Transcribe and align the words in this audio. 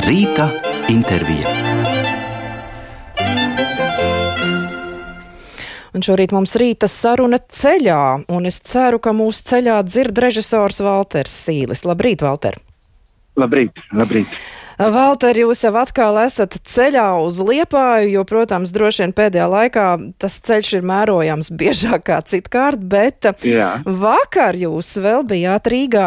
Rīta 0.00 0.46
intervija. 0.88 1.50
Un 5.92 6.04
šorīt 6.06 6.32
mums 6.32 6.54
rīta 6.60 6.88
saruna 6.88 7.40
ceļā, 7.42 8.00
un 8.32 8.48
es 8.48 8.60
ceru, 8.64 9.00
ka 9.02 9.12
mūsu 9.16 9.44
ceļā 9.50 9.80
dzird 9.84 10.22
režisors 10.24 10.80
Valters 10.86 11.34
Sīlis. 11.44 11.84
Labrīt, 11.84 12.24
Valter! 12.24 12.56
Labrīt, 13.40 13.82
labrīt! 13.92 14.40
Valter, 14.80 15.36
jūs 15.36 15.60
jau 15.60 15.74
atkal 15.76 16.16
esat 16.22 16.54
ceļā 16.64 17.04
uz 17.20 17.36
Liepāju, 17.44 18.14
jo, 18.14 18.22
protams, 18.24 18.70
droši 18.72 19.04
vien 19.04 19.12
pēdējā 19.12 19.48
laikā 19.52 19.86
tas 20.16 20.38
ceļš 20.48 20.70
ir 20.78 20.86
mērojams 20.88 21.52
biežāk 21.60 22.06
kā 22.08 22.20
citkārt, 22.24 22.80
bet 22.80 23.28
Jā. 23.44 23.74
vakar 23.84 24.56
jūs 24.56 24.94
vēl 25.04 25.26
bijāt 25.28 25.68
Rīgā 25.68 26.06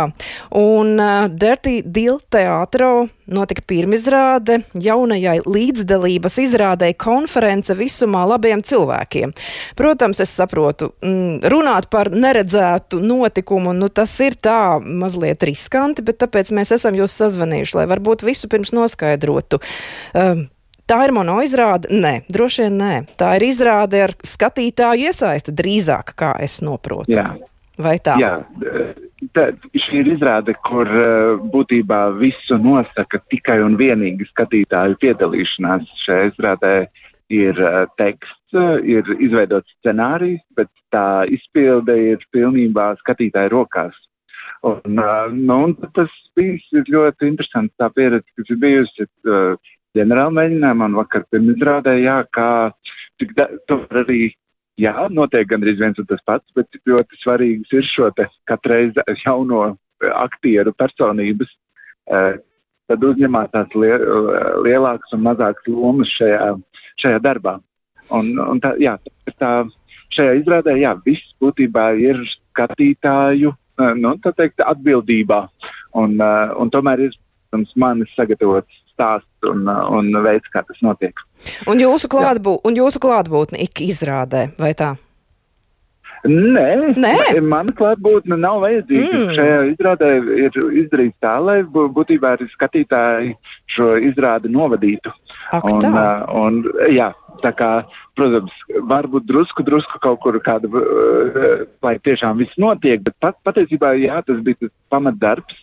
un 0.57 0.95
uh, 0.97 1.27
Dirty 1.29 1.83
Deal 1.85 2.17
teātro 2.33 3.11
notika 3.27 3.63
pirmizrāde 3.67 4.59
jaunajai 4.73 5.39
līdzdalības 5.45 6.39
izrādēji 6.43 6.97
konference 6.99 7.75
visumā 7.77 8.23
labiem 8.29 8.63
cilvēkiem. 8.65 9.33
Protams, 9.79 10.21
es 10.23 10.33
saprotu, 10.35 10.91
mm, 11.03 11.43
runāt 11.53 11.89
par 11.93 12.11
neredzētu 12.11 13.01
notikumu, 13.03 13.73
nu 13.73 13.89
tas 13.89 14.13
ir 14.19 14.35
tā 14.35 14.79
mazliet 14.83 15.43
riskanti, 15.43 16.03
bet 16.05 16.19
tāpēc 16.23 16.51
mēs 16.51 16.73
esam 16.75 16.97
jūs 16.97 17.15
sazvanījuši, 17.21 17.77
lai 17.79 17.87
varbūt 17.91 18.25
visu 18.27 18.49
pirms 18.51 18.75
noskaidrotu. 18.75 19.61
Um, 20.13 20.49
Tā 20.83 20.97
ir 21.07 21.13
mono 21.15 21.37
izrāde? 21.39 21.87
Nē, 21.95 22.25
droši 22.27 22.65
vien 22.65 22.73
nē. 22.75 22.95
Tā 23.15 23.29
ir 23.37 23.45
izrāde 23.47 24.01
ar 24.03 24.13
skatītāju 24.27 25.07
iesaisti 25.07 25.53
drīzāk, 25.55 26.11
kā 26.19 26.33
es 26.43 26.57
noprotu. 26.59 27.15
Jā. 27.15 27.29
Vai 27.79 27.95
tā? 28.03 28.17
Jā, 28.21 28.33
tā, 29.35 29.47
šī 29.77 30.01
ir 30.01 30.11
izrāde, 30.15 30.55
kur 30.65 30.89
uh, 30.89 31.41
būtībā 31.53 32.01
visu 32.19 32.57
nosaka 32.61 33.21
tikai 33.31 33.59
un 33.63 33.77
vienīgi 33.79 34.27
skatītāju 34.29 34.99
piedalīšanās. 35.01 35.91
Šajā 36.03 36.31
izrādē 36.31 36.73
ir 37.33 37.59
uh, 37.61 37.83
teksts, 37.99 38.57
ir 38.85 39.07
izveidots 39.17 39.75
scenārijs, 39.79 40.41
bet 40.57 40.71
tā 40.93 41.23
izpilde 41.31 41.95
ir 42.13 42.25
pilnībā 42.33 42.93
skatītāju 43.01 43.53
rokās. 43.55 43.95
Un, 44.67 44.99
uh, 44.99 45.29
nu, 45.31 45.59
un 45.69 45.77
tas 45.95 46.11
ir 46.41 46.89
ļoti 46.89 47.31
interesants. 47.31 47.75
Tā 47.79 47.89
pieredze, 47.93 48.27
kas 48.37 48.51
ir 48.51 48.61
bijusi 48.61 49.07
ģenerāla 49.97 50.33
mēģinājumā 50.39 50.89
un 50.89 50.95
vakar 50.97 51.25
pirmizrādē, 51.31 51.97
jā, 52.01 52.21
kā 52.33 52.49
tik 53.21 53.35
da, 53.37 53.49
arī 54.01 54.33
jā, 54.79 54.93
notiek 55.09 55.47
gandrīz 55.49 55.79
viens 55.79 55.99
un 55.99 56.07
tas 56.09 56.23
pats, 56.25 56.49
bet 56.55 56.79
ļoti 56.89 57.19
svarīgs 57.21 57.73
ir 57.73 57.85
šo 57.87 58.09
katreiz 58.49 58.97
jauno 59.25 59.65
aktieru 60.13 60.73
personības. 60.75 61.53
Uh, 62.03 62.35
tad 62.91 63.03
uzņemās 63.07 63.51
tās 63.53 63.75
lie, 63.79 63.93
lielākas 64.65 65.15
un 65.15 65.23
mazākas 65.23 65.69
lomas 65.71 66.11
šajā, 66.17 66.53
šajā 66.99 67.21
darbā. 67.23 67.57
Un, 68.13 68.33
un 68.37 68.59
tā, 68.61 68.73
jā, 68.81 68.97
tā, 69.39 69.51
šajā 70.13 70.35
izrādē 70.41 70.75
jā, 70.81 70.91
viss 71.05 71.33
būtībā 71.41 71.93
ir 72.01 72.19
skatītāju 72.29 73.53
nu, 73.97 74.15
teikt, 74.25 74.61
atbildībā. 74.61 75.39
Un, 75.97 76.17
un 76.59 76.73
tomēr 76.73 77.07
ir 77.07 77.17
manis 77.79 78.13
sagatavots 78.17 78.83
stāsts 78.93 79.29
un, 79.49 79.65
un 79.67 80.11
veids, 80.25 80.49
kā 80.53 80.63
tas 80.67 80.79
notiek. 80.85 81.19
Un 81.67 81.81
jūsu, 81.81 82.07
klātbū, 82.11 82.59
un 82.63 82.77
jūsu 82.79 83.01
klātbūtne 83.03 83.59
ik 83.65 83.81
izrādē, 83.85 84.49
vai 84.59 84.73
tā? 84.77 84.93
Nē, 86.23 86.95
Nē? 86.95 87.41
mana 87.43 87.73
klātbūtne 87.75 88.37
nav 88.39 88.61
vajadzīga. 88.63 89.17
Mm. 89.17 89.31
Šajā 89.35 89.57
izrādē 89.73 90.11
ir 90.45 90.55
izdarīts 90.83 91.19
tā, 91.23 91.33
lai 91.43 91.57
bū- 91.67 91.89
būtībā 91.91 92.37
arī 92.37 92.47
skatītāji 92.51 93.33
šo 93.67 93.89
izrādi 93.99 94.51
novadītu. 94.51 95.11
Ak, 95.51 95.67
un, 95.67 95.81
tā. 95.83 95.91
uh, 95.91 96.23
un, 96.45 96.61
jā, 96.95 97.09
tā 97.43 97.51
kā, 97.59 97.71
protams, 98.15 98.55
varbūt 98.87 99.27
drusku, 99.27 99.65
drusku 99.67 99.99
kaut 99.99 100.21
kur 100.23 100.39
kāda, 100.39 100.71
uh, 100.71 101.65
lai 101.83 101.97
tiešām 101.99 102.39
viss 102.39 102.55
notiek, 102.61 103.03
bet 103.03 103.19
pat, 103.19 103.39
patiesībā 103.43 103.91
jā, 103.99 104.23
tas 104.23 104.39
bija 104.39 104.63
tas 104.63 104.71
pamatdarbs. 104.95 105.59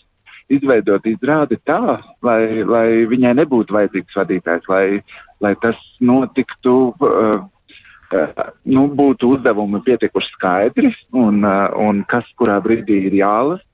Izveidot 0.50 1.06
izrādi 1.06 1.60
tā, 1.62 2.00
lai, 2.26 2.62
lai 2.66 2.86
viņai 3.10 3.34
nebūtu 3.38 3.76
vajadzīgs 3.76 4.16
vadītājs, 4.18 4.68
lai, 4.70 4.84
lai 5.42 5.54
tas 5.62 5.78
notiktu, 6.02 6.74
uh, 6.90 7.44
uh, 8.10 8.44
nu, 8.66 8.86
būtu 8.98 9.36
uzdevumi 9.36 9.82
pietiekuši 9.86 10.32
skaidri 10.34 10.90
un, 11.14 11.44
uh, 11.46 11.68
un 11.78 12.02
kas 12.10 12.28
kurā 12.38 12.58
brīdī 12.64 13.04
ir 13.10 13.20
jālasa. 13.22 13.66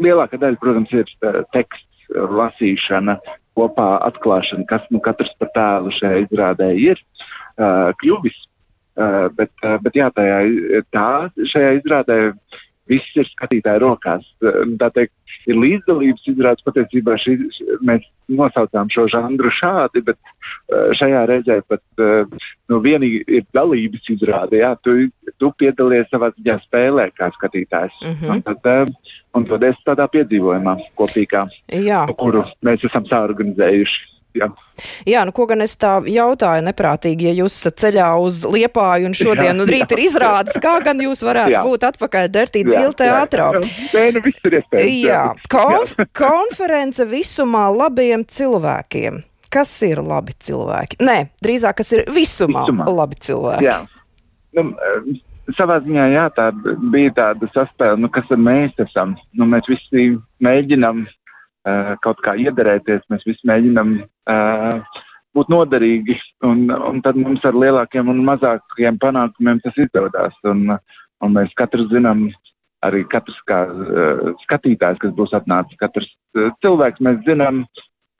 Lielākā 0.00 0.40
daļa, 0.40 0.60
protams, 0.60 0.92
ir 0.92 1.08
uh, 1.24 1.40
teksts, 1.56 2.06
uh, 2.12 2.28
lasīšana, 2.40 3.16
kopā 3.56 3.90
atklāšana, 4.06 4.66
kas 4.68 4.86
nu 4.92 5.00
katrs 5.04 5.32
par 5.40 5.50
tēlu 5.56 5.92
šajā 5.94 6.24
izrādē 6.26 6.70
ir 6.78 7.00
uh, 7.00 7.90
kļuvis. 8.00 8.46
Uh, 9.00 9.30
bet, 9.32 9.52
uh, 9.64 9.78
bet 9.80 9.96
jā, 9.96 10.10
tajā, 10.12 10.40
tā, 10.92 11.10
šajā 11.48 11.76
izrādē 11.78 12.16
viss 12.90 13.16
ir 13.18 13.28
skatītāja 13.28 13.82
rokās. 13.82 14.26
Uh, 14.42 14.62
Tā 14.80 14.90
teikt, 14.94 15.14
ir 15.50 15.58
līdzdalības 15.60 16.28
izrādes 16.32 16.66
patiesībā 16.66 17.16
šī, 17.20 17.36
mēs 17.86 18.06
nosaucām 18.30 18.90
šo 18.92 19.06
žanru 19.10 19.50
šādi, 19.54 20.02
bet 20.06 20.18
uh, 20.20 20.90
šajā 20.96 21.24
reizē 21.30 21.60
pat 21.68 21.82
uh, 22.02 22.28
nu, 22.70 22.80
vienīgi 22.84 23.22
ir 23.40 23.48
dalības 23.56 24.12
izrāde. 24.14 24.60
Jā, 24.62 24.74
tu, 24.82 24.96
tu 25.40 25.50
piedalies 25.58 26.10
savā 26.12 26.30
ziņā 26.36 26.60
spēlē 26.66 27.10
kā 27.16 27.30
skatītājs. 27.36 27.98
Mhm. 28.04 28.30
Un 28.30 28.44
tad, 28.46 28.94
un 29.36 29.50
tad 29.50 29.66
es 29.70 29.82
tādā 29.86 30.06
piedzīvojumā 30.12 30.76
kopīgā, 30.98 31.46
Jā. 31.80 32.04
kuru 32.18 32.44
mēs 32.66 32.86
esam 32.90 33.06
sāorganizējuši. 33.10 34.19
Jā. 34.38 34.46
Jā, 35.10 35.24
nu 35.26 35.32
ko 35.34 35.46
gan 35.50 35.64
es 35.64 35.72
tā 35.80 35.96
jautāju 36.06 36.62
neprātīgi, 36.68 37.26
ja 37.30 37.32
jūs 37.42 37.56
esat 37.58 37.80
ceļā 37.82 38.08
uz 38.22 38.42
Liepāju 38.46 39.08
un 39.08 39.16
šodien 39.18 39.58
un 39.58 39.66
rīt 39.68 39.90
ir 39.96 40.02
izrādes, 40.04 40.58
kā 40.62 40.76
gan 40.84 41.00
jūs 41.02 41.24
varētu 41.26 41.54
Jā. 41.56 41.62
būt 41.66 41.86
atpakaļ 41.88 42.28
Jā, 42.30 42.44
Deal 42.52 42.94
teātrā? 42.94 43.48
jā, 43.56 43.62
jā. 43.64 43.88
Nē, 43.96 44.04
nu 44.14 44.22
viss 44.28 44.44
ir 44.46 44.58
iespējams. 44.60 45.00
Jā, 45.08 45.22
konf 45.50 45.96
konference 46.22 47.06
visumā 47.10 47.66
labiem 47.74 48.22
cilvēkiem. 48.24 49.22
Kas 49.50 49.72
ir 49.82 49.98
labi 50.06 50.36
cilvēki? 50.38 51.00
Nē, 51.02 51.16
drīzāk, 51.42 51.80
kas 51.82 51.90
ir 51.96 52.04
visumā, 52.14 52.62
Visumā. 52.68 52.86
labi 52.86 53.18
cilvēki. 53.18 53.66
Jā. 53.66 53.80
Nu, 54.54 54.68
eh, 54.78 55.10
savā 55.58 55.80
ziņā 55.82 56.04
jā, 56.12 56.28
tā 56.36 56.50
bija 56.92 57.10
tāda 57.16 57.48
saspēle, 57.50 57.98
nu, 57.98 58.08
kas 58.12 58.30
mēs 58.38 58.78
esam. 58.78 59.16
Nu, 59.34 59.48
mēs 59.50 59.66
visi 59.66 60.12
mēģinām 60.44 61.02
uh, 61.06 61.96
kaut 62.04 62.22
kā 62.22 62.36
iederēties, 62.38 63.02
mēs 63.10 63.26
visi 63.26 63.48
mēģinām 63.50 63.96
uh, 63.98 64.06
būt 65.36 65.50
noderīgi, 65.52 66.16
un, 66.46 66.66
un 66.70 67.02
tad 67.04 67.18
mums 67.20 67.44
ar 67.46 67.56
lielākiem 67.56 68.10
un 68.10 68.22
mazākiem 68.26 68.98
panākumiem 69.00 69.60
tas 69.64 69.78
izdodas. 69.78 70.36
Un, 70.48 70.66
un 71.20 71.36
mēs 71.36 71.54
katrs 71.58 71.88
zinām, 71.92 72.28
arī 72.86 73.04
katrs 73.08 73.40
kā 73.48 73.62
uh, 73.68 74.30
skatītājs, 74.44 75.00
kas 75.02 75.14
būs 75.16 75.34
atnācis, 75.36 75.78
katrs 75.80 76.08
uh, 76.38 76.50
cilvēks, 76.64 77.02
mēs 77.04 77.20
zinām, 77.26 77.64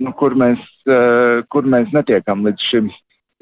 nu, 0.00 0.12
kur, 0.16 0.37
mēs, 0.38 0.60
uh, 0.88 1.41
kur 1.53 1.69
mēs 1.69 1.94
netiekam 1.97 2.44
līdz 2.47 2.66
šim 2.72 2.91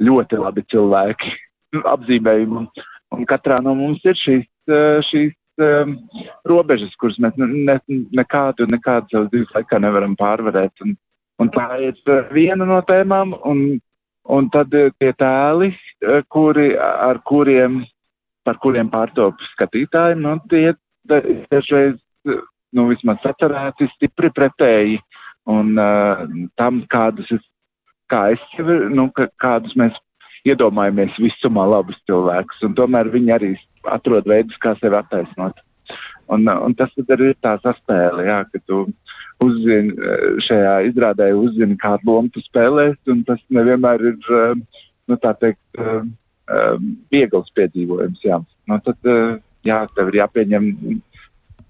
ļoti 0.04 0.38
labi 0.38 0.64
cilvēki 0.70 1.34
apzīmējumu. 1.94 2.68
Un 3.16 3.26
katrā 3.28 3.58
no 3.64 3.74
mums 3.76 4.04
ir 4.06 4.16
šīs, 4.20 4.46
uh, 4.70 5.02
šīs 5.04 5.34
um, 5.58 5.96
robežas, 6.48 6.94
kuras 7.00 7.18
mēs 7.22 7.36
ne, 7.40 7.48
ne, 7.66 7.76
nekādu, 8.20 8.68
nekādu 8.70 9.14
savas 9.14 9.30
dzīves 9.32 9.54
laikā 9.56 9.80
nevaram 9.82 10.16
pārvarēt. 10.18 10.84
Un, 10.86 10.94
un 11.38 11.50
tā 11.54 11.68
ir 11.82 11.94
uh, 12.06 12.26
viena 12.34 12.66
no 12.68 12.80
tēmām. 12.86 13.36
Un, 13.48 13.78
un 14.28 14.48
tad 14.52 14.74
uh, 14.76 14.90
tie 14.98 15.12
tēli, 15.16 15.72
uh, 16.06 16.20
kuri, 16.30 16.72
ar 16.78 17.20
kuriem, 17.26 17.82
par 18.46 18.60
kuriem 18.62 18.90
pārtop 18.92 19.40
skatītāji, 19.54 20.18
nu, 20.20 20.36
tie 20.50 20.74
da- 21.08 21.24
dažreiz 21.52 21.96
nu, 22.24 22.88
vismaz 22.90 23.22
sacerēti 23.24 23.88
stipri 23.94 24.32
pretēji. 24.34 25.00
Un 25.48 25.78
uh, 25.80 26.26
tam, 26.60 26.82
kādus 26.92 27.32
es, 27.38 27.44
kā 28.10 28.28
es, 28.34 28.42
nu, 28.92 29.08
kādus 29.40 29.76
mēs 29.80 29.96
iedomājamies 30.48 31.16
visumā 31.20 31.64
labus 31.68 31.98
cilvēkus, 32.08 32.60
un 32.68 32.76
tomēr 32.76 33.08
viņi 33.12 33.32
arī 33.34 33.54
atrod 33.88 34.28
veidus, 34.28 34.58
kā 34.60 34.74
sevi 34.78 34.98
attaisnot. 34.98 35.62
Un, 36.28 36.44
un 36.44 36.74
tas 36.76 36.92
arī 37.00 37.30
ir 37.32 37.38
tā 37.40 37.54
saspēle, 37.62 38.26
jā, 38.28 38.42
ka 38.52 38.60
tu 38.68 38.82
uzzini, 39.44 39.94
eh, 39.96 40.26
šajā 40.44 40.74
izrādē 40.90 41.30
uzzini, 41.36 41.78
kādu 41.80 42.10
lomu 42.10 42.32
tu 42.34 42.42
spēlēsi, 42.44 43.00
un 43.14 43.22
tas 43.24 43.40
nevienmēr 43.54 44.04
ir 44.10 44.30
eh, 44.40 44.54
nu, 45.08 45.16
teikt, 45.16 45.60
eh, 45.78 46.02
viegls 47.12 47.52
piedzīvojums. 47.56 48.20
Jā. 48.24 48.40
Nu, 48.68 48.78
tad 48.84 49.08
jā, 49.64 49.80
tev 49.96 50.12
ir 50.12 50.20
jāpieņem, 50.22 50.68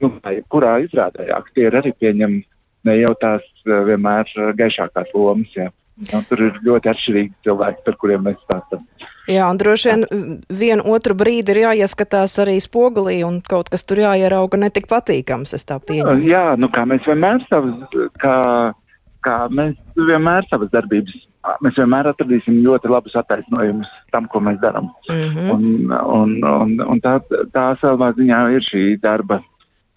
nu, 0.03 0.11
jebkurā 0.23 0.77
izrādē, 0.85 1.27
aktieri 1.35 1.81
arī 1.81 1.95
pieņem 1.99 2.37
ne 2.87 2.95
jau 2.99 3.15
tās 3.19 3.47
vienmēr 3.67 4.31
gaišākās 4.59 5.11
lomas. 5.15 5.55
Jā. 5.55 5.73
Nu, 5.99 6.21
tur 6.29 6.43
ir 6.47 6.59
ļoti 6.63 6.91
atšķirīgi 6.93 7.33
cilvēki, 7.47 7.81
par 7.87 7.97
kuriem 7.99 8.23
mēs 8.29 8.37
stāstām. 8.45 8.85
Jā, 9.27 9.49
un 9.51 9.59
droši 9.59 9.89
vien 9.91 10.05
mm, 10.07 10.37
vienu 10.61 10.85
otru 10.95 11.17
brīdi 11.19 11.55
ir 11.55 11.63
jāieskatās 11.65 12.37
arī 12.45 12.55
spogulī 12.63 13.17
un 13.27 13.41
kaut 13.43 13.71
kas 13.73 13.83
tur 13.89 14.05
jāierauga 14.05 14.61
netik 14.63 14.87
patīkams, 14.91 15.57
es 15.59 15.67
tā 15.67 15.81
pieņemu. 15.83 16.29
Jā, 16.31 16.45
nu, 16.61 16.71
kā 16.71 16.87
mēs 16.87 17.03
vienmēr 17.09 17.43
savus, 17.49 17.99
kā, 18.23 18.37
kā 19.27 19.37
mēs 19.51 19.75
vienmēr 19.99 20.47
savas 20.53 20.71
darbības, 20.77 21.19
mēs 21.67 21.83
vienmēr 21.83 22.13
atradīsim 22.13 22.63
ļoti 22.63 22.95
labus 22.95 23.19
attaisnojumus 23.19 23.91
tam, 24.15 24.31
ko 24.31 24.43
mēs 24.47 24.63
darām. 24.63 24.93
Mm 25.11 25.29
-hmm. 25.35 25.51
un, 25.51 25.93
un, 26.21 26.39
un, 26.55 26.81
un 26.95 27.03
tā, 27.03 27.19
tā 27.51 27.69
savā 27.83 28.13
ziņā 28.15 28.43
ir 28.55 28.71
šī 28.71 28.85
darba 29.03 29.43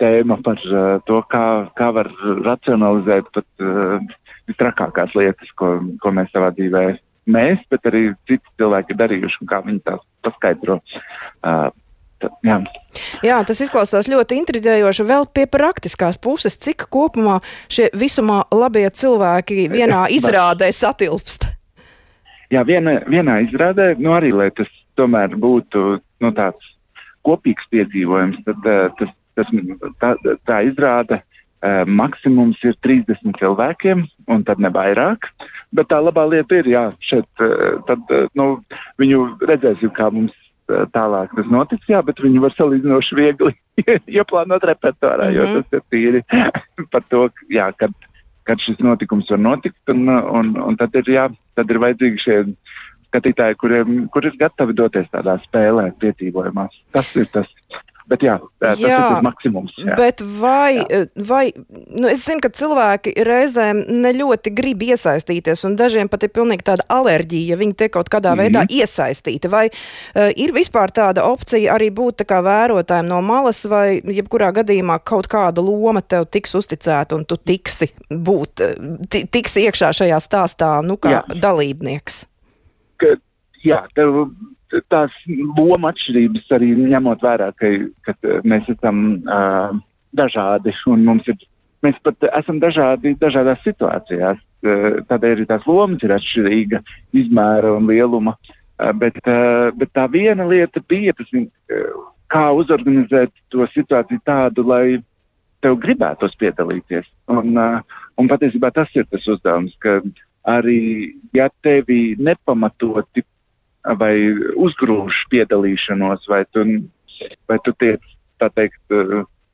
tēma 0.01 0.39
par 0.44 0.59
uh, 0.65 0.98
to, 1.07 1.21
kā, 1.31 1.45
kā 1.77 1.92
var 1.95 2.09
racionalizēt 2.45 3.30
pat 3.36 3.48
uh, 3.63 4.18
trakākās 4.57 5.15
lietas, 5.18 5.53
ko, 5.56 5.77
ko 6.01 6.13
mēs 6.15 6.33
savā 6.33 6.51
dzīvē 6.57 6.86
mēs, 7.31 7.62
bet 7.71 7.86
arī 7.89 8.09
citi 8.27 8.44
cilvēki 8.59 8.98
darījuši 8.98 9.44
un 9.44 9.51
kā 9.51 9.62
viņi 9.65 9.83
tās 9.86 10.01
paskaidro. 10.25 10.80
Uh, 11.45 11.69
jā. 12.45 12.57
jā, 13.25 13.38
tas 13.48 13.62
izklausās 13.63 14.09
ļoti 14.12 14.42
intriģējoši. 14.42 15.07
Vēl 15.07 15.27
pie 15.33 15.48
praktiskās 15.50 16.19
puses, 16.21 16.57
cik 16.62 16.88
kopumā 16.94 17.39
šie 17.71 17.89
visumā 17.98 18.44
labie 18.53 18.88
cilvēki 18.89 19.69
vienā 19.71 20.07
izrādē 20.18 20.71
satilpst? 20.75 21.48
Jā, 22.51 22.65
viena, 22.68 22.98
vienā 23.07 23.39
izrādē, 23.45 23.94
nu 24.01 24.12
arī, 24.12 24.33
lai 24.36 24.50
tas 24.51 24.68
tomēr 25.00 25.38
būtu 25.39 26.01
nu, 26.21 26.31
tāds 26.36 26.74
kopīgs 27.24 27.69
piedzīvojums, 27.71 28.42
tad 28.44 28.65
tas, 28.98 29.13
tas, 29.36 29.51
tā, 30.01 30.13
tā 30.48 30.60
izrāde 30.68 31.22
uh, 31.22 31.83
maksimums 31.88 32.62
ir 32.68 32.78
30 32.83 33.33
cilvēkiem, 33.39 34.06
un 34.31 34.45
tad 34.48 34.62
ne 34.63 34.72
vairāk. 34.74 35.31
Bet 35.72 35.92
tā 35.92 36.01
labā 36.04 36.28
lieta 36.30 36.62
ir, 36.62 36.72
jā, 36.74 36.86
šeit, 37.00 37.30
uh, 37.39 37.81
tad, 37.88 38.06
uh, 38.12 38.30
nu, 38.38 38.54
viņu 39.01 39.25
redzēsim, 39.42 39.94
kā 39.95 40.12
mums 40.13 40.38
tālāk 40.95 41.33
tas 41.36 41.50
notiks, 41.51 41.89
jā, 41.89 42.01
bet 42.06 42.22
viņi 42.24 42.42
var 42.44 42.54
salīdzinoši 42.56 43.18
viegli 43.18 43.51
ieplānot 44.19 44.63
repertuārā, 44.69 45.28
mm 45.28 45.34
-hmm. 45.34 45.36
jo 45.36 45.44
mhm. 45.48 45.62
tas 45.62 45.80
ir 45.80 45.84
tīri 45.92 46.22
par 46.94 47.04
to, 47.10 47.30
jā, 47.50 47.72
kad, 47.77 47.92
kad 48.44 48.60
šis 48.60 48.80
notikums 48.80 49.30
var 49.30 49.39
notikt. 49.39 49.81
Un, 49.89 50.07
un, 50.10 50.56
un 50.62 50.77
tad, 50.77 50.95
ir, 50.95 51.13
jā, 51.18 51.27
tad 51.56 51.72
ir 51.72 51.80
vajadzīgi 51.80 52.18
šie 52.18 52.38
skatītāji, 53.12 53.56
kuriem 53.60 54.07
kur 54.07 54.25
ir 54.25 54.38
gatavi 54.39 54.74
doties 54.74 55.07
tādā 55.12 55.38
spēlē, 55.44 55.92
piedzīvojumā. 56.00 56.68
Tas 56.92 57.16
ir 57.16 57.27
tas, 57.31 57.48
Bet 58.09 58.24
jā, 58.25 58.38
tas 58.62 58.80
jā, 58.81 58.89
ir 58.89 59.15
tas 59.15 59.24
maksimums. 59.25 59.74
Jā. 59.77 59.95
Bet 60.00 60.21
vai, 60.42 60.80
jā. 60.80 61.01
vai 61.27 61.44
nu 61.94 62.09
es 62.09 62.24
zinu, 62.25 62.42
ka 62.44 62.50
cilvēki 62.56 63.13
reizēm 63.27 63.83
ne 64.01 64.13
ļoti 64.18 64.53
grib 64.57 64.81
iesaistīties, 64.88 65.65
un 65.68 65.77
dažiem 65.80 66.09
pat 66.12 66.25
ir 66.25 66.33
pilnīgi 66.33 66.65
tāda 66.71 66.86
alerģija, 66.92 67.53
ja 67.53 67.59
viņi 67.62 67.77
tiek 67.77 67.94
kaut 67.94 68.09
kādā 68.09 68.33
mm 68.33 68.39
-hmm. 68.39 68.65
veidā 68.65 68.65
iesaistīti. 68.81 69.51
Vai 69.51 69.68
uh, 69.69 70.31
ir 70.36 70.53
vispār 70.56 70.92
tāda 70.92 71.25
opcija 71.30 71.75
arī 71.75 71.92
būt 71.94 72.24
tā 72.24 72.25
kā 72.30 72.42
vērotājiem 72.45 73.07
no 73.07 73.21
malas, 73.21 73.65
vai 73.65 74.01
jebkurā 74.01 74.51
gadījumā 74.51 75.00
kaut 75.03 75.27
kāda 75.27 75.62
loma 75.62 76.01
tev 76.01 76.25
tiks 76.25 76.56
uzticēta, 76.56 77.15
un 77.15 77.25
tu 77.25 77.38
tiksi 77.38 77.92
būt, 78.09 78.62
tiksi 79.31 79.68
iekšā 79.68 79.94
šajā 79.94 80.19
stāstā, 80.19 80.81
nu 80.86 80.98
kā 80.98 81.12
jā. 81.12 81.21
dalībnieks? 81.42 82.25
Ka, 82.98 83.15
jā, 83.63 83.86
tev 83.95 84.31
tās 84.92 85.16
loma 85.58 85.92
atšķirības 85.92 86.54
arī 86.58 86.72
ņemot 86.80 87.24
vērā, 87.24 87.52
ka, 87.58 87.72
ka 88.06 88.16
mēs 88.48 88.70
esam 88.72 89.04
uh, 89.26 89.74
dažādi 90.16 90.74
un 90.92 91.04
mums 91.08 91.28
ir, 91.32 91.38
mēs 91.84 92.00
pat 92.04 92.30
esam 92.32 92.62
dažādi 92.62 93.16
dažādās 93.20 93.62
situācijās. 93.66 94.40
Uh, 94.62 95.02
tādēļ 95.10 95.36
arī 95.36 95.48
tās 95.50 95.68
lomas 95.68 96.04
ir 96.06 96.16
atšķirīga 96.16 96.82
izmēra 97.24 97.76
un 97.78 97.90
lieluma. 97.90 98.36
Uh, 98.82 98.92
bet, 98.98 99.22
uh, 99.26 99.70
bet 99.78 99.94
tā 99.94 100.08
viena 100.12 100.48
lieta 100.48 100.84
bija, 100.88 101.16
tas, 101.18 101.32
uh, 101.34 102.04
kā 102.32 102.48
uzorganizēt 102.56 103.34
to 103.52 103.66
situāciju 103.74 104.22
tādu, 104.26 104.66
lai 104.68 105.02
tev 105.62 105.78
gribētos 105.82 106.38
piedalīties. 106.42 107.10
Un, 107.32 107.56
uh, 107.58 108.04
un 108.18 108.30
patiesībā 108.30 108.72
tas 108.74 108.90
ir 108.98 109.08
tas 109.10 109.28
uzdevums, 109.30 109.76
ka 109.82 110.00
arī 110.48 111.14
ja 111.34 111.50
tevi 111.62 112.16
nepamatoti 112.18 113.26
vai 113.98 114.16
uzgrūž 114.56 115.25
piedalīšanos, 115.31 116.28
vai 116.30 116.44
tu, 116.51 116.66
vai 117.50 117.57
tu 117.66 117.74
tiec 117.74 118.01
teikt, 118.42 118.81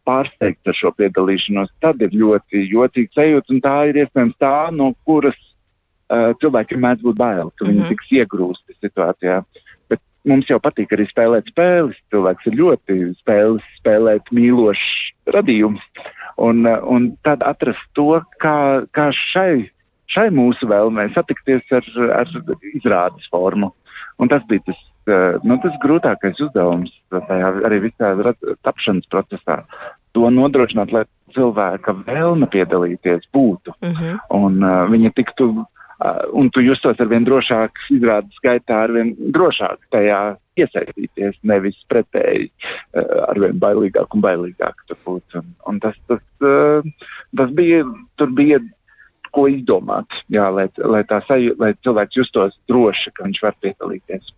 pārsteigts 0.08 0.72
ar 0.72 0.78
šo 0.78 0.94
piedalīšanos, 0.96 1.74
tad 1.84 2.02
ir 2.06 2.16
ļoti 2.16 2.64
jocīgi 2.72 3.12
sajūta. 3.16 3.60
Tā 3.64 3.78
ir 3.90 4.02
iespējams 4.04 4.38
tā, 4.40 4.56
no 4.76 4.94
kuras 5.08 5.38
uh, 5.38 6.32
cilvēkiem 6.42 6.84
mēdz 6.86 7.08
būt 7.08 7.20
bail, 7.20 7.52
ka 7.56 7.68
viņi 7.68 7.82
mm 7.82 7.84
-hmm. 7.84 7.96
tiks 7.96 8.14
iegrūsti 8.22 8.78
situācijā. 8.80 9.42
Bet 9.92 10.02
mums 10.28 10.50
jau 10.52 10.60
patīk 10.64 10.96
arī 10.96 11.08
spēlēt 11.10 11.52
spēles. 11.52 12.00
Cilvēks 12.14 12.48
ir 12.48 12.60
ļoti 12.62 13.00
spēles, 13.20 13.72
spēlēt 13.82 14.32
mīlošs 14.32 14.88
radījums. 15.36 15.84
Un, 16.38 16.66
uh, 16.66 16.80
un 16.84 17.16
tad 17.24 17.44
atrast 17.44 17.88
to, 17.94 18.22
kā, 18.40 18.88
kā 18.92 19.12
šai, 19.12 19.68
šai 20.12 20.30
mūsu 20.34 20.70
vēlmei 20.70 21.10
satikties 21.16 21.68
ar, 21.76 21.88
ar 22.22 22.32
izrādes 22.74 23.28
formu. 23.32 23.74
Un 24.22 24.32
tas 24.32 24.46
bija 24.50 24.64
tas, 24.70 24.80
uh, 25.10 25.38
nu, 25.44 25.60
tas 25.64 25.76
grūtākais 25.84 26.40
uzdevums 26.48 26.94
tajā 27.14 27.54
arī 27.68 27.84
visā 27.90 28.14
tapšanas 28.66 29.10
procesā. 29.12 29.62
To 30.16 30.32
nodrošināt, 30.34 30.94
lai 30.96 31.06
cilvēka 31.36 31.96
vēlme 32.08 32.48
piedalīties 32.52 33.28
būtu. 33.34 33.76
Uh 33.82 33.90
mhm. 33.90 34.04
-huh. 34.04 34.20
Un 34.30 34.64
uh, 34.64 34.88
viņa 34.92 35.12
tiktu, 35.16 35.50
uh, 35.66 36.24
un 36.34 36.50
tu 36.50 36.62
justos 36.62 37.00
ar 37.00 37.08
vien 37.08 37.26
drošāk, 37.26 37.72
izrādes 37.92 38.44
gaitā 38.44 38.84
ar 38.88 38.92
vien 38.92 39.16
drošāk 39.18 39.78
tajā 39.92 40.38
iesaistīties, 40.58 41.38
nevis 41.44 41.78
pretēji 41.90 42.50
uh, 42.50 43.30
ar 43.30 43.40
vien 43.40 43.60
bailīgāk 43.60 44.16
un 44.16 44.22
bailīgāk. 44.22 44.86
Un, 45.06 45.22
un 45.68 45.80
tas, 45.80 45.96
tas, 46.08 46.24
uh, 46.42 46.82
tas 47.36 47.52
bija, 47.52 47.84
tur 48.16 48.32
bija 48.32 48.60
ko 49.38 49.46
izdomāt, 49.52 50.24
jā, 50.34 50.50
lai, 50.54 50.68
lai, 50.82 51.06
sajū, 51.30 51.54
lai 51.62 51.76
cilvēks 51.86 52.20
justos 52.24 52.58
droši, 52.70 53.14
ka 53.14 53.30
viņš 53.30 53.46
var 53.46 53.58
piedalīties. 53.62 54.34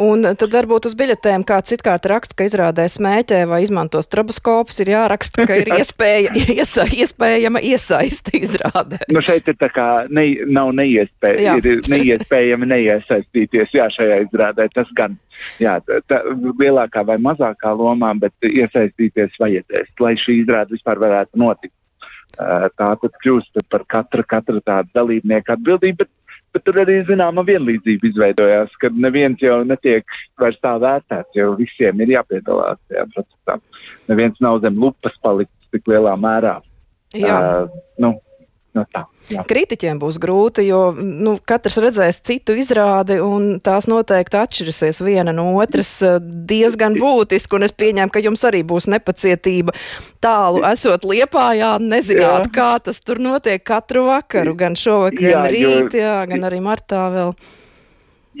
Un 0.00 0.24
tad 0.24 0.54
varbūt 0.54 0.86
uz 0.88 0.94
biļetēm 0.96 1.42
kāds 1.46 1.68
citkārt 1.68 2.06
raksta, 2.08 2.36
ka 2.38 2.46
izrādē 2.48 2.86
smēķē 2.88 3.42
vai 3.50 3.60
izmanto 3.64 4.00
stroboskopus, 4.02 4.80
ir 4.80 4.92
jāraksta, 4.94 5.44
ka 5.48 5.58
ir 5.60 5.68
iespēja, 5.78 6.32
iesa, 6.54 6.86
iespējama 6.88 7.60
iesaiste 7.68 8.32
izrādē. 8.40 9.02
Nu 9.12 9.20
šeit 9.24 9.50
ir 9.52 9.58
tā 9.60 9.68
kā 9.72 9.88
ne, 10.08 10.24
nav 10.48 10.72
neiespēja, 10.78 11.58
ir 11.60 11.84
neiespējami 11.92 12.70
neiesaistīties 12.72 13.76
jā, 13.76 13.90
šajā 13.92 14.22
izrādē. 14.24 14.70
Tas 14.72 14.88
gan 14.96 15.18
jā, 15.60 15.76
tā, 16.08 16.22
lielākā 16.32 17.04
vai 17.12 17.18
mazākā 17.20 17.74
lomā, 17.76 18.14
bet 18.24 18.48
iesaistīties 18.48 19.36
vajadzēs, 19.42 19.92
lai 20.00 20.16
šī 20.16 20.40
izrāde 20.40 20.78
vispār 20.78 21.04
varētu 21.04 21.44
notikt. 21.44 21.76
Tā 22.36 22.88
tad 22.96 23.20
kļūst 23.22 23.60
par 23.70 23.84
katra, 23.88 24.24
katra 24.24 24.60
tāda 24.64 24.88
dalībnieka 24.96 25.56
atbildība, 25.56 26.06
bet, 26.06 26.40
bet 26.54 26.64
tur 26.66 26.80
arī 26.82 26.98
zināma 27.08 27.44
vienlīdzība 27.46 28.08
izveidojās, 28.08 28.74
kad 28.80 28.96
neviens 28.96 29.42
jau 29.42 29.60
netiek 29.68 30.18
vairs 30.40 30.58
tā 30.64 30.74
vērtēts, 30.82 31.36
jo 31.36 31.52
visiem 31.60 32.00
ir 32.02 32.16
jāpiedalās 32.16 32.80
tajā 32.88 33.06
procesā. 33.14 33.58
Neviens 34.10 34.40
nav 34.44 34.62
zem 34.64 34.80
lupas 34.80 35.18
palicis 35.22 35.72
tik 35.72 35.88
lielā 35.92 36.16
mērā. 36.20 36.58
Jā. 37.12 37.36
Uh, 37.36 37.82
nu, 38.00 38.14
no 38.76 38.84
tā. 38.88 39.04
Jā. 39.30 39.44
Kritiķiem 39.48 40.00
būs 40.02 40.18
grūti, 40.20 40.64
jo 40.66 40.80
nu, 40.96 41.36
katrs 41.48 41.78
redzēs 41.80 42.18
citu 42.26 42.56
izrādi, 42.58 43.16
un 43.22 43.60
tās 43.64 43.86
noteikti 43.88 44.38
atšķirsies 44.40 45.00
viena 45.04 45.32
no 45.36 45.46
otras 45.60 45.92
eh, 46.04 46.18
diezgan 46.20 46.98
būtiski. 47.00 47.60
Es 47.62 47.74
pieņēmu, 47.78 48.12
ka 48.12 48.22
jums 48.24 48.42
arī 48.48 48.64
būs 48.66 48.88
nepacietība 48.92 49.76
tālu 50.24 50.64
esot 50.68 51.06
liepājā, 51.08 51.76
nezināt, 51.80 52.48
jā. 52.48 52.52
kā 52.56 52.70
tas 52.84 53.00
tur 53.00 53.22
notiek 53.22 53.62
katru 53.64 54.08
vakaru, 54.10 54.56
gan 54.58 54.76
šovakar, 54.78 55.22
jā, 55.22 55.38
gan 55.38 55.50
rīt, 55.54 55.96
jo, 55.96 56.02
jā, 56.02 56.18
gan 56.32 56.48
arī 56.50 56.60
martā 56.64 57.06
vēl. 57.14 57.34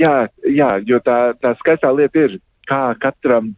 Jā, 0.00 0.14
jā 0.48 0.74
jo 0.88 1.00
tā, 1.04 1.18
tā 1.40 1.54
skaistā 1.60 1.92
lieta 1.94 2.26
ir, 2.26 2.38
kā 2.68 2.84
katram, 3.00 3.52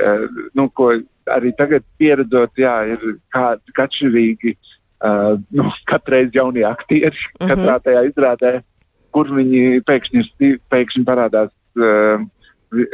uh, 0.00 0.26
nu, 0.56 0.68
ko 0.72 0.92
arī 1.30 1.52
tagad 1.58 1.84
pieredzot, 2.00 2.56
jā, 2.58 2.76
ir 2.96 3.18
kā 3.30 3.52
atšķirīgi. 3.58 4.56
Uh, 4.56 4.76
uh, 5.04 5.38
nu, 5.50 5.70
katreiz 5.84 6.34
jaunie 6.34 6.64
aktieri 6.66 7.16
uh 7.16 7.30
-huh. 7.38 7.48
katrā 7.48 7.78
tajā 7.84 8.04
izrādē, 8.10 8.52
kur 9.10 9.26
viņi 9.26 9.82
pēkšņi, 9.86 10.58
pēkšņi 10.70 11.04
parādās 11.04 11.50
uh, 11.78 12.22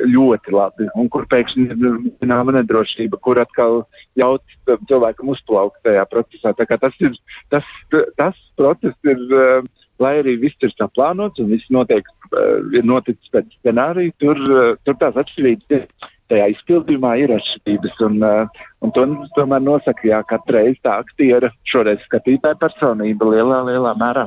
ļoti 0.08 0.52
labi, 0.52 0.88
un 0.96 1.08
kur 1.12 1.26
pēkšņi 1.28 1.64
ir 1.68 1.96
zināma 2.22 2.54
nedrošība, 2.56 3.18
kur 3.20 3.38
atkal 3.38 3.84
ļaut 4.16 4.42
cilvēkam 4.88 5.28
uzplaukt 5.28 5.82
tajā 5.84 6.04
procesā. 6.08 6.54
Tas, 6.56 6.94
ir, 7.00 7.12
tas, 7.50 7.64
tas 8.16 8.34
process 8.56 8.96
ir, 9.04 9.20
uh, 9.32 9.62
lai 9.98 10.18
arī 10.22 10.36
viss 10.40 10.56
ir 10.64 10.72
saplānots 10.72 11.40
un 11.40 11.52
viss 11.52 11.68
notiek, 11.68 12.08
uh, 12.32 12.64
ir 12.72 12.84
noticis 12.84 13.28
pēc 13.32 13.52
scenārija, 13.60 14.12
tur, 14.18 14.40
uh, 14.48 14.76
tur 14.84 14.96
tās 14.96 15.16
atšķirības 15.16 15.76
ir 15.76 15.86
tajā 16.30 16.50
izpildījumā 16.54 17.12
ir 17.22 17.34
atšķirības. 17.36 17.96
Un, 18.08 18.20
uh, 18.26 18.62
un 18.84 18.94
to 18.96 19.06
tomēr 19.38 19.64
nosaka, 19.64 20.02
ka 20.04 20.22
katru 20.34 20.58
reizi 20.58 20.80
tā 20.86 20.98
aktiera, 21.02 21.52
šoreiz 21.64 22.04
skatītāja 22.06 22.58
personība 22.62 23.32
lielā, 23.34 23.62
lielā 23.70 23.94
mērā. 24.00 24.26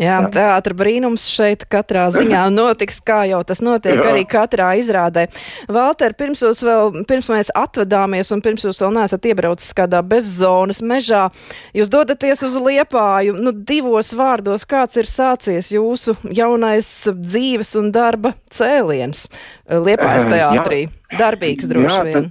Jā, 0.00 0.16
Jā. 0.24 0.30
teātra 0.34 0.74
brīnums 0.74 1.24
šeit 1.30 1.64
katrā 1.70 2.08
ziņā 2.14 2.44
notiks, 2.54 3.00
kā 3.06 3.22
jau 3.30 3.40
tas 3.46 3.60
notiek 3.64 3.94
Jā. 4.00 4.08
arī 4.10 4.24
katrā 4.26 4.72
izrādē. 4.80 5.26
Valter, 5.70 6.14
pirms 6.18 6.42
vēl, 6.42 7.04
pirms 7.08 7.28
mēs 7.30 7.52
atvedāmies 7.54 8.32
un 8.34 8.42
pirms 8.44 8.64
jūs 8.66 8.82
vēl 8.82 8.94
neesat 8.98 9.28
iebraucis 9.30 9.74
kādā 9.76 10.00
bezzonas 10.02 10.82
mežā, 10.82 11.28
jūs 11.76 11.90
dodaties 11.92 12.42
uz 12.46 12.56
Liepāju, 12.58 13.36
nu 13.38 13.52
divos 13.54 14.10
vārdos, 14.16 14.64
kāds 14.66 14.96
ir 14.98 15.06
sācies 15.10 15.70
jūsu 15.74 16.16
jaunais 16.34 16.88
dzīves 17.14 17.74
un 17.78 17.92
darba 17.94 18.34
cēliens 18.50 19.28
Liepājas 19.68 20.24
Eh, 20.26 20.38
jā. 20.40 20.48
teātrī? 20.54 20.80
Darbīgs 21.18 21.68
droši 21.70 21.94
Jā, 21.94 22.02
vien. 22.08 22.26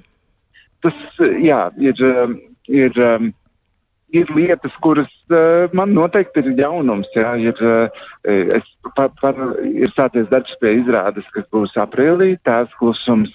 Tas, 0.83 0.97
jā, 1.39 1.61
ir, 1.79 2.01
um, 2.03 2.33
ir, 2.67 2.97
um, 2.99 3.29
ir 4.13 4.29
lietas, 4.35 4.75
kuras 4.83 5.11
uh, 5.33 5.65
man 5.73 5.93
noteikti 5.97 6.43
ir 6.43 6.53
jaunums. 6.61 7.09
Jā, 7.17 7.33
ir, 7.41 7.57
uh, 7.65 8.05
es, 8.29 8.69
par, 8.95 9.11
par, 9.21 9.41
ir 9.65 9.91
sācies 9.97 10.29
darbs 10.31 10.55
pie 10.61 10.77
izrādes, 10.81 11.27
kas 11.33 11.49
būs 11.53 11.75
aprīlī. 11.81 12.35
Tās 12.45 12.71
klusums 12.79 13.33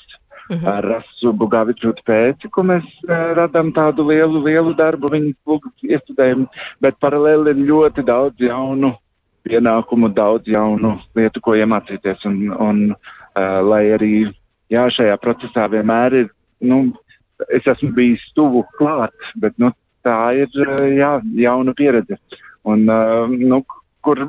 Mhm. 0.49 0.65
ar 0.65 0.85
Rasu 0.85 1.33
Bugavičūtu 1.37 2.05
pēci, 2.09 2.49
ko 2.49 2.63
mēs 2.65 2.85
uh, 3.05 3.35
radām 3.37 3.69
tādu 3.75 4.07
lielu, 4.09 4.41
lielu 4.41 4.73
darbu 4.73 5.11
viņas 5.13 5.75
iestudējumu. 5.85 6.47
Bet 6.81 6.97
paralēli 7.05 7.53
ir 7.53 7.67
ļoti 7.69 8.05
daudz 8.05 8.41
jaunu 8.41 8.95
pienākumu, 9.45 10.09
daudz 10.15 10.49
jaunu 10.49 10.95
lietu, 11.17 11.43
ko 11.45 11.53
iemācīties. 11.53 12.25
Un, 12.31 12.39
un, 12.57 12.81
uh, 12.95 13.61
lai 13.61 13.85
arī 13.93 14.13
jā, 14.73 14.87
šajā 14.89 15.19
procesā 15.21 15.69
vienmēr 15.69 16.17
ir, 16.23 16.33
nu, 16.65 16.81
es 17.53 17.69
esmu 17.69 17.93
bijis 17.93 18.25
tuvu 18.37 18.65
klāt, 18.79 19.13
bet 19.37 19.53
nu, 19.61 19.71
tā 20.09 20.19
ir 20.43 20.63
uh, 20.65 20.85
jā, 20.97 21.13
jauna 21.45 21.77
pieredze. 21.77 22.19
Un, 22.69 22.89
uh, 22.91 23.29
nu, 23.29 23.63
kur 24.05 24.25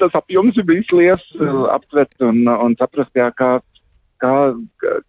tas 0.00 0.14
apjoms 0.18 0.58
ir 0.58 0.66
bijis 0.68 0.92
liels, 0.94 1.28
uh, 1.40 1.66
aptvert 1.74 2.28
un, 2.28 2.44
un 2.52 2.76
saprast, 2.78 3.12
jā, 3.18 3.30
kā, 3.36 3.54
kā, 4.22 4.34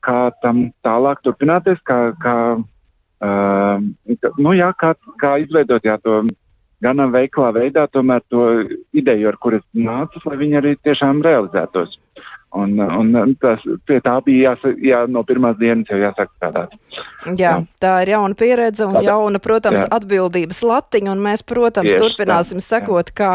kā 0.04 0.20
tam 0.44 0.70
tālāk 0.86 1.24
turpināties, 1.26 1.82
kā, 1.88 2.00
kā, 2.24 2.38
uh, 2.60 4.32
nu, 4.40 4.56
jā, 4.58 4.72
kā, 4.80 4.96
kā 5.22 5.36
izveidot 5.44 5.86
jā, 5.86 6.00
to 6.02 6.24
gan 6.84 7.00
veiklā 7.14 7.54
veidā, 7.56 7.86
tomēr 7.88 8.24
to 8.32 8.46
ideju, 8.96 9.30
ar 9.32 9.38
kuras 9.40 9.64
nācis, 9.72 10.26
lai 10.28 10.40
viņi 10.42 10.60
arī 10.60 10.74
tiešām 10.84 11.24
realizētos. 11.26 11.96
Un, 12.54 12.76
un 12.78 13.32
tas, 13.42 13.64
pie 13.90 13.96
tā 14.06 14.12
bija 14.22 14.52
jās, 14.52 14.76
jā, 14.86 15.00
no 15.10 15.24
pirmās 15.26 15.56
dienas 15.58 15.90
jau 15.90 15.98
jāsāk 15.98 16.30
strādāt. 16.36 16.76
Jā, 17.26 17.34
Jā. 17.40 17.54
tā 17.82 17.94
ir 18.04 18.12
jauna 18.14 18.38
pieredze 18.38 18.86
un 18.86 18.94
Tāda- 18.94 19.08
jauna, 19.08 19.40
protams, 19.42 19.80
jā. 19.82 19.88
atbildības 19.98 20.60
latiņa, 20.62 21.10
un 21.16 21.24
mēs, 21.26 21.42
protams, 21.50 21.90
Tieši 21.90 22.04
turpināsim 22.04 22.62
tā, 22.62 22.66
sekot, 22.68 23.10
kā 23.18 23.32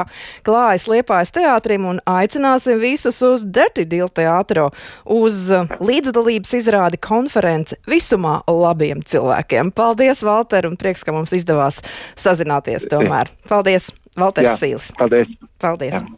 klājas 0.46 0.86
Liepājas 0.86 1.34
teātrim 1.34 1.88
un 1.90 1.98
aicināsim 2.06 2.78
visus 2.78 3.18
uz 3.26 3.42
Dirty 3.44 3.84
Deal 3.90 4.08
teātro, 4.08 4.68
uz 5.04 5.50
uh, 5.50 5.66
līdzdalības 5.82 6.54
izrādi 6.60 7.02
konferenci 7.02 7.74
visumā 7.90 8.38
labiem 8.46 9.02
cilvēkiem. 9.02 9.74
Paldies, 9.74 10.22
Valter, 10.22 10.70
un 10.70 10.76
prieks, 10.78 11.02
ka 11.02 11.10
mums 11.16 11.34
izdevās 11.34 11.82
sazināties 12.14 12.86
tomēr. 12.86 13.34
Paldies, 13.50 13.90
Valters 14.18 14.52
Jā. 14.52 14.56
Sīls. 14.62 14.92
Paldies! 14.98 15.34
Paldies! 15.58 15.98
Jā. 15.98 16.08